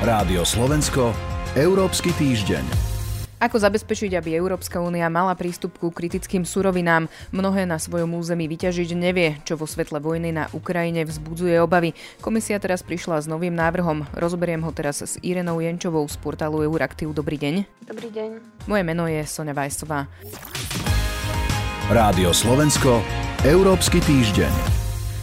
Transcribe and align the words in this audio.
Rádio 0.00 0.48
Slovensko, 0.48 1.12
Európsky 1.52 2.16
týždeň. 2.16 2.64
Ako 3.36 3.60
zabezpečiť, 3.60 4.16
aby 4.16 4.32
Európska 4.32 4.80
únia 4.80 5.04
mala 5.12 5.36
prístup 5.36 5.76
ku 5.76 5.92
kritickým 5.92 6.48
surovinám? 6.48 7.04
Mnohé 7.36 7.68
na 7.68 7.76
svojom 7.76 8.16
území 8.16 8.48
vyťažiť 8.48 8.96
nevie, 8.96 9.36
čo 9.44 9.60
vo 9.60 9.68
svetle 9.68 10.00
vojny 10.00 10.32
na 10.32 10.48
Ukrajine 10.56 11.04
vzbudzuje 11.04 11.60
obavy. 11.60 11.92
Komisia 12.24 12.56
teraz 12.56 12.80
prišla 12.80 13.20
s 13.20 13.28
novým 13.28 13.52
návrhom. 13.52 14.08
Rozoberiem 14.16 14.64
ho 14.64 14.72
teraz 14.72 15.04
s 15.04 15.20
Irenou 15.20 15.60
Jenčovou 15.60 16.08
z 16.08 16.16
portálu 16.16 16.64
Euraktiv. 16.64 17.12
Dobrý 17.12 17.36
deň. 17.36 17.84
Dobrý 17.84 18.08
deň. 18.08 18.40
Moje 18.72 18.82
meno 18.88 19.04
je 19.04 19.20
Sonja 19.28 19.52
Vajsová. 19.52 20.08
Rádio 21.92 22.32
Slovensko, 22.32 23.04
Európsky 23.44 24.00
týždeň. 24.00 24.69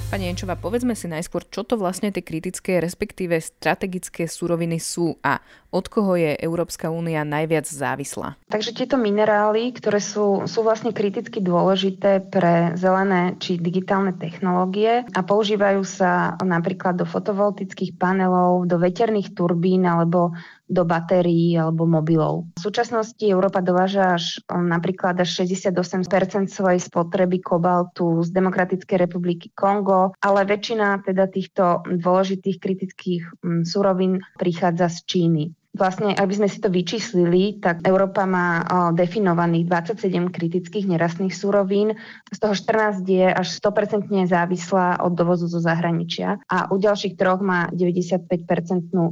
Pani 0.08 0.32
Jenčová, 0.32 0.56
povedzme 0.56 0.96
si 0.96 1.04
najskôr, 1.12 1.44
čo 1.52 1.68
to 1.68 1.76
vlastne 1.76 2.16
tie 2.16 2.24
kritické, 2.24 2.80
respektíve 2.80 3.44
strategické 3.44 4.24
suroviny 4.24 4.80
sú 4.80 5.20
a 5.20 5.44
od 5.68 5.84
koho 5.92 6.16
je 6.16 6.32
Európska 6.40 6.88
únia 6.88 7.28
najviac 7.28 7.68
závislá? 7.68 8.40
Takže 8.48 8.72
tieto 8.72 8.96
minerály, 8.96 9.76
ktoré 9.76 10.00
sú, 10.00 10.48
sú 10.48 10.64
vlastne 10.64 10.96
kriticky 10.96 11.44
dôležité 11.44 12.24
pre 12.24 12.72
zelené 12.80 13.36
či 13.44 13.60
digitálne 13.60 14.16
technológie 14.16 15.04
a 15.12 15.22
používajú 15.28 15.84
sa 15.84 16.40
napríklad 16.40 16.96
do 16.96 17.04
fotovoltických 17.04 18.00
panelov, 18.00 18.64
do 18.64 18.80
veterných 18.80 19.36
turbín 19.36 19.84
alebo 19.84 20.32
do 20.68 20.84
batérií 20.84 21.56
alebo 21.56 21.88
mobilov. 21.88 22.48
V 22.60 22.62
súčasnosti 22.68 23.24
Európa 23.24 23.64
dováža 23.64 24.20
až 24.20 24.44
napríklad 24.52 25.16
až 25.24 25.48
68% 25.48 26.52
svojej 26.52 26.80
spotreby 26.84 27.40
kobaltu 27.40 28.22
z 28.24 28.30
Demokratickej 28.36 28.98
republiky 29.08 29.48
Kongo, 29.56 30.12
ale 30.20 30.44
väčšina 30.44 31.08
teda 31.08 31.32
týchto 31.32 31.88
dôležitých 31.88 32.58
kritických 32.60 33.24
mm, 33.42 33.64
surovín 33.64 34.20
prichádza 34.36 34.92
z 34.92 34.98
Číny. 35.08 35.44
Vlastne, 35.78 36.18
aby 36.18 36.34
sme 36.34 36.50
si 36.50 36.58
to 36.58 36.74
vyčíslili, 36.74 37.62
tak 37.62 37.86
Európa 37.86 38.26
má 38.26 38.66
definovaných 38.98 39.70
27 39.94 40.34
kritických 40.34 40.90
nerastných 40.90 41.32
súrovín, 41.32 41.94
z 42.34 42.38
toho 42.42 42.58
14 42.58 43.06
je 43.06 43.30
až 43.30 43.48
100% 43.62 44.10
závislá 44.26 45.06
od 45.06 45.14
dovozu 45.14 45.46
zo 45.46 45.62
zahraničia 45.62 46.42
a 46.50 46.68
u 46.74 46.82
ďalších 46.82 47.14
troch 47.14 47.46
má 47.46 47.70
95% 47.72 48.26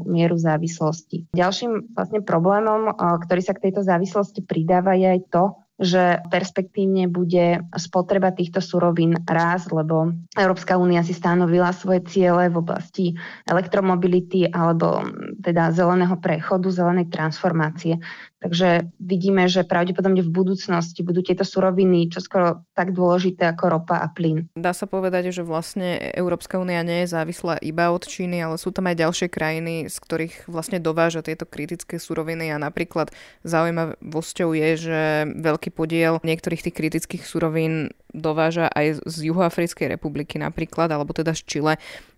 mieru 0.10 0.36
závislosti. 0.42 1.30
Ďalším 1.38 1.94
vlastne 1.94 2.26
problémom, 2.26 2.92
ktorý 2.98 3.42
sa 3.46 3.54
k 3.54 3.70
tejto 3.70 3.86
závislosti 3.86 4.42
pridáva, 4.42 4.98
je 4.98 5.08
aj 5.16 5.22
to, 5.30 5.44
že 5.76 6.24
perspektívne 6.32 7.12
bude 7.12 7.60
spotreba 7.76 8.32
týchto 8.32 8.64
surovín 8.64 9.20
raz, 9.28 9.68
lebo 9.68 10.16
Európska 10.32 10.80
únia 10.80 11.04
si 11.04 11.12
stanovila 11.12 11.76
svoje 11.76 12.08
ciele 12.08 12.48
v 12.48 12.64
oblasti 12.64 13.06
elektromobility 13.44 14.48
alebo 14.48 15.04
teda 15.44 15.76
zeleného 15.76 16.16
prechodu, 16.24 16.72
zelenej 16.72 17.12
transformácie. 17.12 18.00
Takže 18.46 18.94
vidíme, 19.02 19.50
že 19.50 19.66
pravdepodobne 19.66 20.22
v 20.22 20.30
budúcnosti 20.30 21.02
budú 21.02 21.26
tieto 21.26 21.42
suroviny 21.42 22.14
čoskoro 22.14 22.62
tak 22.78 22.94
dôležité 22.94 23.50
ako 23.50 23.82
ropa 23.82 23.98
a 23.98 24.06
plyn. 24.14 24.46
Dá 24.54 24.70
sa 24.70 24.86
povedať, 24.86 25.34
že 25.34 25.42
vlastne 25.42 25.98
Európska 26.14 26.62
únia 26.62 26.86
nie 26.86 27.02
je 27.02 27.18
závislá 27.18 27.58
iba 27.66 27.90
od 27.90 28.06
Číny, 28.06 28.46
ale 28.46 28.62
sú 28.62 28.70
tam 28.70 28.86
aj 28.86 29.02
ďalšie 29.02 29.28
krajiny, 29.34 29.90
z 29.90 29.98
ktorých 29.98 30.46
vlastne 30.46 30.78
dováža 30.78 31.26
tieto 31.26 31.50
kritické 31.50 31.98
suroviny 31.98 32.54
a 32.54 32.62
napríklad 32.62 33.10
zaujímavosťou 33.42 34.54
je, 34.54 34.70
že 34.78 35.02
veľký 35.34 35.74
podiel 35.74 36.22
niektorých 36.22 36.70
tých 36.70 36.78
kritických 36.78 37.26
surovín 37.26 37.98
dováža 38.14 38.70
aj 38.70 39.02
z 39.10 39.16
Juhoafrickej 39.34 39.98
republiky 39.98 40.38
napríklad, 40.38 40.94
alebo 40.94 41.18
teda 41.18 41.34
z 41.34 41.42
Čile. 41.50 41.74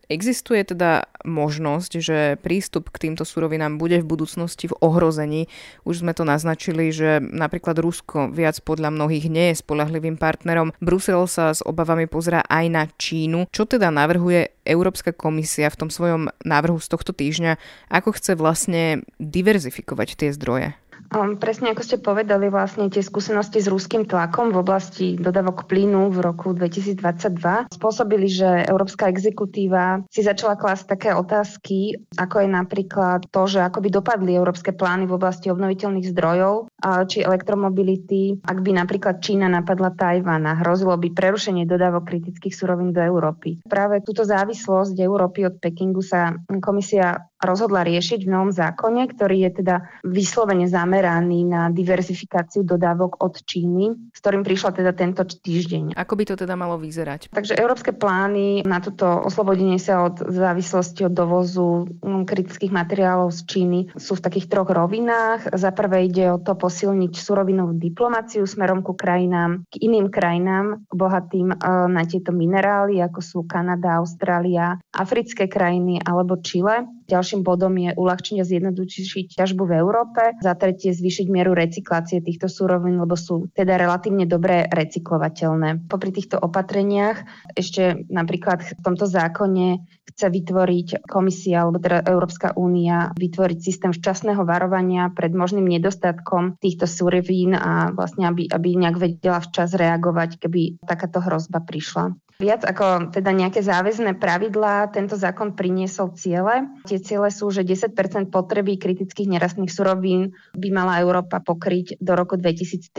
Existuje 0.08 0.64
teda 0.64 1.12
možnosť, 1.28 1.92
že 2.00 2.18
prístup 2.40 2.88
k 2.96 3.08
týmto 3.08 3.28
surovinám 3.28 3.76
bude 3.76 4.00
v 4.00 4.08
budúcnosti 4.08 4.72
v 4.72 4.78
ohrození. 4.80 5.52
Už 5.84 6.00
sme 6.00 6.16
to 6.16 6.24
naznačili, 6.24 6.96
že 6.96 7.20
napríklad 7.20 7.76
Rusko 7.76 8.32
viac 8.32 8.56
podľa 8.64 8.96
mnohých 8.96 9.28
nie 9.28 9.52
je 9.52 9.60
spolahlivým 9.60 10.16
partnerom. 10.16 10.72
Brusel 10.80 11.28
sa 11.28 11.52
s 11.52 11.60
obavami 11.60 12.08
pozrá 12.08 12.40
aj 12.48 12.66
na 12.72 12.84
Čínu. 12.88 13.52
Čo 13.52 13.68
teda 13.68 13.92
navrhuje 13.92 14.56
Európska 14.64 15.12
komisia 15.12 15.68
v 15.68 15.80
tom 15.84 15.90
svojom 15.92 16.32
návrhu 16.48 16.80
z 16.80 16.88
tohto 16.88 17.12
týždňa? 17.12 17.60
Ako 17.92 18.16
chce 18.16 18.40
vlastne 18.40 19.04
diverzifikovať 19.20 20.16
tie 20.16 20.30
zdroje? 20.32 20.72
Um, 21.08 21.40
presne 21.40 21.72
ako 21.72 21.84
ste 21.84 21.98
povedali, 22.04 22.52
vlastne 22.52 22.92
tie 22.92 23.00
skúsenosti 23.00 23.64
s 23.64 23.72
ruským 23.72 24.04
tlakom 24.04 24.52
v 24.52 24.60
oblasti 24.60 25.08
dodavok 25.16 25.64
plynu 25.72 26.12
v 26.12 26.20
roku 26.20 26.52
2022 26.52 27.72
spôsobili, 27.72 28.28
že 28.28 28.68
Európska 28.68 29.08
exekutíva 29.08 30.04
si 30.12 30.20
začala 30.20 30.60
klásť 30.60 30.84
také 30.98 31.10
otázky, 31.16 31.96
ako 32.20 32.44
je 32.44 32.50
napríklad 32.52 33.20
to, 33.32 33.42
že 33.48 33.64
ako 33.64 33.80
by 33.84 33.90
dopadli 33.94 34.32
európske 34.36 34.76
plány 34.76 35.08
v 35.08 35.16
oblasti 35.16 35.48
obnoviteľných 35.48 36.12
zdrojov 36.12 36.68
či 37.08 37.24
elektromobility, 37.24 38.44
ak 38.44 38.60
by 38.60 38.72
napríklad 38.76 39.24
Čína 39.24 39.48
napadla 39.48 39.96
Tajván 39.96 40.44
a 40.44 40.60
hrozilo 40.60 41.00
by 41.00 41.16
prerušenie 41.16 41.64
dodávok 41.64 42.04
kritických 42.04 42.52
surovín 42.52 42.92
do 42.92 43.00
Európy. 43.00 43.64
Práve 43.64 44.04
túto 44.04 44.28
závislosť 44.28 44.96
Európy 45.00 45.48
od 45.48 45.56
Pekingu 45.64 46.04
sa 46.04 46.36
komisia 46.60 47.28
rozhodla 47.42 47.86
riešiť 47.86 48.26
v 48.26 48.32
novom 48.32 48.52
zákone, 48.54 49.06
ktorý 49.14 49.50
je 49.50 49.52
teda 49.64 49.76
vyslovene 50.02 50.66
zameraný 50.66 51.46
na 51.46 51.70
diverzifikáciu 51.70 52.66
dodávok 52.66 53.22
od 53.22 53.38
Číny, 53.46 53.94
s 54.14 54.20
ktorým 54.22 54.42
prišla 54.42 54.72
teda 54.74 54.92
tento 54.98 55.22
týždeň. 55.22 55.94
Ako 55.94 56.18
by 56.18 56.24
to 56.26 56.36
teda 56.36 56.58
malo 56.58 56.82
vyzerať? 56.82 57.30
Takže 57.30 57.58
európske 57.58 57.94
plány 57.94 58.66
na 58.66 58.82
toto 58.82 59.22
oslobodenie 59.26 59.78
sa 59.78 60.10
od 60.10 60.22
závislosti 60.22 61.06
od 61.06 61.14
dovozu 61.14 61.86
mm, 62.02 62.26
kritických 62.26 62.74
materiálov 62.74 63.30
z 63.34 63.42
Číny 63.46 63.80
sú 63.96 64.18
v 64.18 64.26
takých 64.26 64.50
troch 64.50 64.70
rovinách. 64.70 65.54
Za 65.54 65.70
prvé 65.72 66.10
ide 66.10 66.34
o 66.34 66.42
to 66.42 66.58
posilniť 66.58 67.14
surovinovú 67.14 67.78
diplomáciu 67.78 68.44
smerom 68.50 68.82
ku 68.82 68.98
krajinám, 68.98 69.64
k 69.70 69.86
iným 69.86 70.10
krajinám 70.10 70.82
bohatým 70.90 71.54
e, 71.54 71.58
na 71.88 72.04
tieto 72.04 72.34
minerály, 72.34 72.98
ako 73.04 73.20
sú 73.22 73.40
Kanada, 73.46 74.02
Austrália, 74.02 74.82
africké 74.94 75.46
krajiny 75.46 76.02
alebo 76.02 76.40
Čile. 76.42 76.97
Ďalším 77.08 77.42
bodom 77.48 77.72
je 77.80 77.96
uľahčenie 77.96 78.44
zjednodušiť 78.44 79.40
ťažbu 79.40 79.64
v 79.64 79.74
Európe. 79.80 80.22
Za 80.44 80.60
tretie 80.60 80.92
zvýšiť 80.92 81.28
mieru 81.32 81.56
recyklácie 81.56 82.20
týchto 82.20 82.52
súrovín, 82.52 83.00
lebo 83.00 83.16
sú 83.16 83.48
teda 83.56 83.80
relatívne 83.80 84.28
dobre 84.28 84.68
recyklovateľné. 84.68 85.88
Popri 85.88 86.12
týchto 86.12 86.36
opatreniach 86.36 87.24
ešte 87.56 88.04
napríklad 88.12 88.60
v 88.76 88.82
tomto 88.84 89.08
zákone 89.08 89.82
chce 90.12 90.28
vytvoriť 90.34 90.88
komisia 91.08 91.64
alebo 91.64 91.80
teda 91.80 92.04
Európska 92.04 92.56
únia 92.58 93.16
vytvoriť 93.16 93.60
systém 93.62 93.92
včasného 93.96 94.44
varovania 94.44 95.14
pred 95.14 95.32
možným 95.32 95.68
nedostatkom 95.68 96.58
týchto 96.60 96.90
súrovín 96.90 97.54
a 97.54 97.94
vlastne 97.94 98.28
aby, 98.28 98.50
aby 98.52 98.70
nejak 98.76 98.98
vedela 98.98 99.40
včas 99.40 99.78
reagovať, 99.78 100.42
keby 100.42 100.84
takáto 100.84 101.22
hrozba 101.24 101.64
prišla. 101.64 102.18
Viac 102.38 102.70
ako 102.70 103.10
teda 103.18 103.34
nejaké 103.34 103.66
záväzné 103.66 104.22
pravidlá, 104.22 104.94
tento 104.94 105.18
zákon 105.18 105.58
priniesol 105.58 106.14
ciele. 106.14 106.70
Tie 106.86 107.02
ciele 107.02 107.34
sú, 107.34 107.50
že 107.50 107.66
10% 107.66 107.98
potreby 108.30 108.78
kritických 108.78 109.26
nerastných 109.26 109.74
surovín 109.74 110.38
by 110.54 110.70
mala 110.70 111.02
Európa 111.02 111.42
pokryť 111.42 111.98
do 111.98 112.14
roku 112.14 112.38
2013 112.38 112.94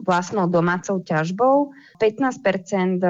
vlastnou 0.00 0.48
domácou 0.48 1.04
ťažbou. 1.04 1.76
15% 2.00 3.04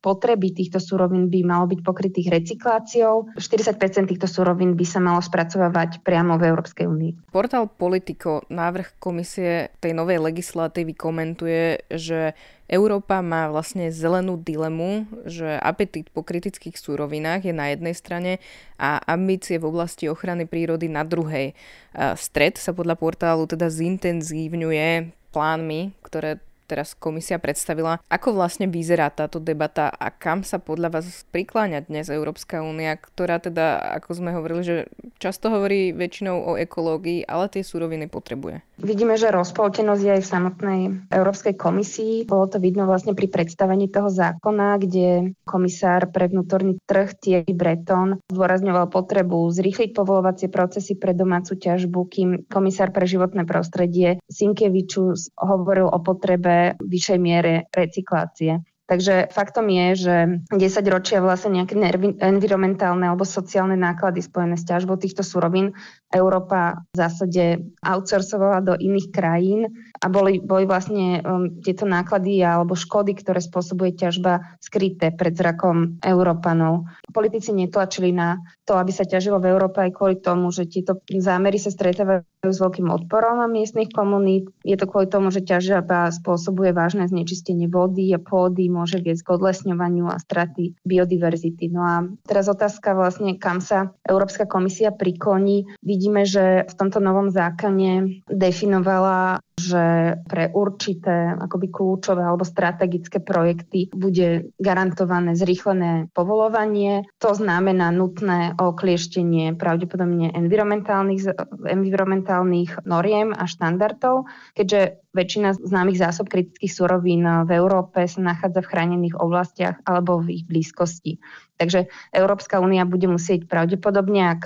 potreby 0.00 0.56
týchto 0.56 0.80
surovín 0.80 1.28
by 1.28 1.44
malo 1.44 1.68
byť 1.68 1.80
pokrytých 1.84 2.32
recykláciou. 2.32 3.36
40% 3.36 4.08
týchto 4.08 4.24
surovín 4.24 4.80
by 4.80 4.86
sa 4.88 5.04
malo 5.04 5.20
spracovávať 5.20 6.00
priamo 6.00 6.40
v 6.40 6.48
Európskej 6.48 6.88
únii. 6.88 7.12
Portál 7.28 7.68
Politico 7.68 8.48
návrh 8.48 8.96
komisie 8.96 9.76
tej 9.76 9.92
novej 9.92 10.24
legislatívy 10.24 10.96
komentuje, 10.96 11.84
že 11.92 12.32
Európa 12.66 13.22
má 13.22 13.46
vlastne 13.46 13.94
zelenú 13.94 14.38
dilemu, 14.38 15.06
že 15.22 15.54
apetit 15.62 16.10
po 16.10 16.26
kritických 16.26 16.74
súrovinách 16.74 17.46
je 17.46 17.54
na 17.54 17.70
jednej 17.70 17.94
strane 17.94 18.32
a 18.74 18.98
ambície 19.06 19.58
v 19.58 19.70
oblasti 19.70 20.10
ochrany 20.10 20.50
prírody 20.50 20.90
na 20.90 21.06
druhej. 21.06 21.54
Stred 21.94 22.58
sa 22.58 22.74
podľa 22.74 22.98
portálu 22.98 23.46
teda 23.46 23.70
zintenzívňuje 23.70 25.14
plánmi, 25.30 25.94
ktoré 26.02 26.42
teraz 26.66 26.98
komisia 26.98 27.38
predstavila. 27.38 28.02
Ako 28.10 28.34
vlastne 28.34 28.66
vyzerá 28.66 29.08
táto 29.14 29.38
debata 29.38 29.88
a 29.88 30.10
kam 30.10 30.42
sa 30.42 30.58
podľa 30.58 30.98
vás 30.98 31.22
prikláňa 31.30 31.86
dnes 31.86 32.10
Európska 32.10 32.60
únia, 32.60 32.98
ktorá 32.98 33.38
teda, 33.38 33.96
ako 34.02 34.10
sme 34.18 34.34
hovorili, 34.34 34.62
že 34.66 34.76
často 35.22 35.48
hovorí 35.48 35.94
väčšinou 35.94 36.36
o 36.42 36.52
ekológii, 36.58 37.24
ale 37.24 37.46
tie 37.46 37.62
súroviny 37.62 38.10
potrebuje? 38.10 38.66
Vidíme, 38.82 39.16
že 39.16 39.32
rozpoltenosť 39.32 40.02
je 40.02 40.12
aj 40.18 40.22
v 40.22 40.32
samotnej 40.36 40.80
Európskej 41.08 41.54
komisii. 41.56 42.28
Bolo 42.28 42.50
to 42.50 42.58
vidno 42.60 42.84
vlastne 42.84 43.16
pri 43.16 43.30
predstavení 43.30 43.88
toho 43.88 44.12
zákona, 44.12 44.76
kde 44.82 45.32
komisár 45.46 46.12
pre 46.12 46.28
vnútorný 46.28 46.76
trh 46.84 47.16
Thierry 47.16 47.54
Breton 47.56 48.20
zdôrazňoval 48.28 48.92
potrebu 48.92 49.48
zrýchliť 49.48 49.96
povolovacie 49.96 50.52
procesy 50.52 50.98
pre 50.98 51.16
domácu 51.16 51.56
ťažbu, 51.56 52.00
kým 52.10 52.28
komisár 52.50 52.92
pre 52.92 53.08
životné 53.08 53.48
prostredie 53.48 54.20
Sinkevičus 54.28 55.32
hovoril 55.40 55.88
o 55.88 55.98
potrebe 56.04 56.55
Eh, 56.56 56.72
vice 56.90 57.18
mjere 57.18 57.62
reciklacije 57.76 58.60
Takže 58.86 59.34
faktom 59.34 59.66
je, 59.66 59.86
že 59.98 60.16
10 60.54 60.94
ročia 60.94 61.18
vlastne 61.18 61.58
nejaké 61.58 61.74
environmentálne 62.22 63.10
alebo 63.10 63.26
sociálne 63.26 63.74
náklady 63.74 64.22
spojené 64.22 64.54
s 64.54 64.62
ťažbou 64.62 64.94
týchto 64.94 65.26
surovín 65.26 65.74
Európa 66.14 66.86
v 66.94 66.96
zásade 66.96 67.66
outsourcovala 67.82 68.62
do 68.62 68.74
iných 68.78 69.10
krajín 69.10 69.66
a 69.98 70.06
boli, 70.06 70.38
boli 70.38 70.70
vlastne 70.70 71.18
um, 71.26 71.58
tieto 71.66 71.82
náklady 71.82 72.38
alebo 72.46 72.78
škody, 72.78 73.18
ktoré 73.18 73.42
spôsobuje 73.42 73.98
ťažba 73.98 74.54
skryté 74.62 75.10
pred 75.10 75.34
zrakom 75.34 75.98
Európanov. 76.06 76.86
Politici 77.10 77.50
netlačili 77.50 78.14
na 78.14 78.38
to, 78.62 78.78
aby 78.78 78.94
sa 78.94 79.02
ťažilo 79.02 79.42
v 79.42 79.50
Európe 79.50 79.82
aj 79.82 79.98
kvôli 79.98 80.22
tomu, 80.22 80.54
že 80.54 80.70
tieto 80.70 81.02
zámery 81.10 81.58
sa 81.58 81.74
stretávajú 81.74 82.22
s 82.46 82.62
veľkým 82.62 82.86
odporom 82.86 83.42
miestnych 83.50 83.90
komunít. 83.90 84.46
Je 84.62 84.78
to 84.78 84.86
kvôli 84.86 85.10
tomu, 85.10 85.34
že 85.34 85.42
ťažba 85.42 86.14
spôsobuje 86.14 86.70
vážne 86.70 87.10
znečistenie 87.10 87.66
vody 87.66 88.14
a 88.14 88.22
pôdy, 88.22 88.70
môže 88.76 89.00
viesť 89.00 89.24
k 89.24 89.32
odlesňovaniu 89.40 90.12
a 90.12 90.20
straty 90.20 90.76
biodiverzity. 90.84 91.72
No 91.72 91.80
a 91.80 92.04
teraz 92.28 92.52
otázka 92.52 92.92
vlastne, 92.92 93.40
kam 93.40 93.64
sa 93.64 93.96
Európska 94.04 94.44
komisia 94.44 94.92
prikloní. 94.92 95.64
Vidíme, 95.80 96.28
že 96.28 96.68
v 96.68 96.74
tomto 96.76 97.00
novom 97.00 97.32
zákone 97.32 98.22
definovala 98.28 99.40
že 99.56 100.20
pre 100.28 100.52
určité 100.52 101.32
akoby 101.32 101.72
kľúčové 101.72 102.20
alebo 102.20 102.44
strategické 102.44 103.24
projekty 103.24 103.88
bude 103.88 104.52
garantované 104.60 105.32
zrýchlené 105.32 106.12
povolovanie. 106.12 107.08
To 107.24 107.32
znamená 107.32 107.88
nutné 107.88 108.52
oklieštenie 108.60 109.56
pravdepodobne 109.56 110.28
environmentálnych, 110.36 111.32
environmentálnych 111.72 112.84
noriem 112.84 113.32
a 113.32 113.48
štandardov, 113.48 114.28
keďže 114.52 115.00
väčšina 115.16 115.56
známych 115.56 116.04
zásob 116.04 116.28
kritických 116.28 116.76
surovín 116.76 117.24
v 117.24 117.50
Európe 117.56 118.04
sa 118.04 118.20
nachádza 118.20 118.60
v 118.60 118.70
chránených 118.70 119.16
oblastiach 119.16 119.80
alebo 119.88 120.20
v 120.20 120.36
ich 120.36 120.44
blízkosti. 120.44 121.16
Takže 121.56 121.88
Európska 122.12 122.60
únia 122.60 122.84
bude 122.84 123.08
musieť 123.08 123.48
pravdepodobne, 123.48 124.36
ak 124.36 124.42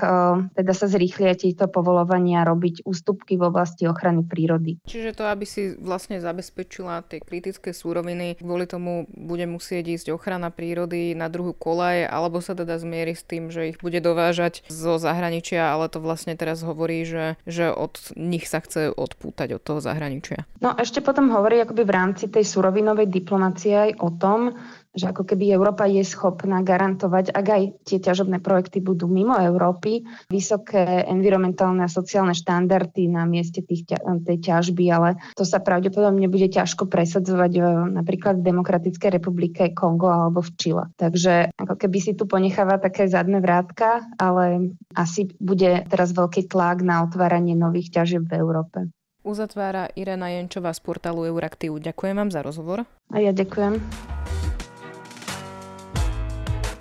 teda 0.55 0.73
sa 0.73 0.87
zrýchlia 0.87 1.35
tieto 1.35 1.67
povolovania, 1.67 2.47
robiť 2.47 2.87
ústupky 2.87 3.35
v 3.35 3.51
oblasti 3.51 3.91
ochrany 3.91 4.23
prírody. 4.23 4.79
Čiže 4.87 5.19
to, 5.19 5.27
aby 5.27 5.45
si 5.45 5.75
vlastne 5.75 6.23
zabezpečila 6.23 7.03
tie 7.07 7.19
kritické 7.19 7.75
súroviny, 7.75 8.39
kvôli 8.39 8.71
tomu 8.71 9.11
bude 9.11 9.45
musieť 9.51 9.91
ísť 9.91 10.07
ochrana 10.15 10.55
prírody 10.55 11.13
na 11.19 11.27
druhú 11.27 11.51
kolaj, 11.51 12.07
alebo 12.07 12.39
sa 12.39 12.55
teda 12.55 12.79
zmieri 12.79 13.19
s 13.19 13.27
tým, 13.27 13.51
že 13.51 13.75
ich 13.75 13.77
bude 13.83 13.99
dovážať 13.99 14.63
zo 14.71 14.97
zahraničia, 14.97 15.75
ale 15.75 15.91
to 15.91 15.99
vlastne 15.99 16.39
teraz 16.39 16.63
hovorí, 16.63 17.03
že, 17.03 17.35
že 17.45 17.75
od 17.75 17.99
nich 18.15 18.47
sa 18.47 18.63
chce 18.63 18.95
odpútať 18.95 19.59
od 19.59 19.63
toho 19.63 19.81
zahraničia. 19.83 20.47
No 20.63 20.79
ešte 20.79 21.03
potom 21.03 21.31
hovorí 21.35 21.59
akoby 21.61 21.83
v 21.83 21.93
rámci 21.93 22.25
tej 22.31 22.47
surovinovej 22.47 23.11
diplomácie 23.11 23.75
aj 23.75 23.91
o 23.99 24.09
tom, 24.15 24.55
že 24.91 25.07
ako 25.11 25.23
keby 25.23 25.55
Európa 25.55 25.87
je 25.87 26.03
schopná 26.03 26.67
garantovať, 26.67 27.31
ak 27.31 27.47
aj 27.47 27.63
tie 27.87 27.99
ťažobné 28.03 28.43
projekty 28.43 28.83
budú 28.83 29.07
mimo 29.07 29.39
Európy, 29.39 30.03
vysoké 30.27 31.07
environmentálne 31.07 31.87
a 31.87 31.91
sociálne 31.91 32.35
štandardy 32.35 33.07
na 33.07 33.23
mieste 33.23 33.63
tých, 33.63 33.87
tej 34.27 34.39
ťažby, 34.43 34.85
ale 34.91 35.21
to 35.39 35.47
sa 35.47 35.63
pravdepodobne 35.63 36.27
bude 36.27 36.51
ťažko 36.51 36.91
presadzovať 36.91 37.53
napríklad 37.95 38.43
v 38.43 38.47
Demokratickej 38.51 39.11
republike 39.15 39.71
Kongo 39.71 40.11
alebo 40.11 40.43
v 40.43 40.51
Čile. 40.59 40.85
Takže 40.99 41.55
ako 41.55 41.75
keby 41.79 41.99
si 42.03 42.13
tu 42.19 42.27
ponecháva 42.27 42.83
také 42.83 43.07
zadné 43.07 43.39
vrátka, 43.39 44.03
ale 44.19 44.75
asi 44.99 45.31
bude 45.39 45.87
teraz 45.87 46.11
veľký 46.11 46.51
tlak 46.51 46.83
na 46.83 47.07
otváranie 47.07 47.55
nových 47.55 47.95
ťažieb 47.95 48.27
v 48.27 48.37
Európe. 48.43 48.79
Uzatvára 49.21 49.93
Irena 49.95 50.33
Jenčová 50.33 50.73
z 50.73 50.81
portálu 50.81 51.29
Euraktiv. 51.29 51.77
Ďakujem 51.77 52.17
vám 52.17 52.31
za 52.33 52.41
rozhovor. 52.41 52.89
A 53.13 53.21
ja 53.21 53.37
ďakujem. 53.37 54.10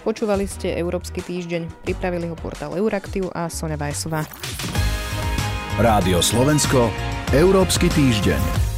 Počúvali 0.10 0.50
ste 0.50 0.74
Európsky 0.74 1.22
týždeň, 1.22 1.86
pripravili 1.86 2.26
ho 2.26 2.34
portál 2.34 2.74
Euraktiv 2.74 3.30
a 3.30 3.46
Sonja 3.46 3.78
Vajsová. 3.78 4.26
Rádio 5.78 6.26
Slovensko, 6.26 6.90
Európsky 7.30 7.94
týždeň. 7.94 8.69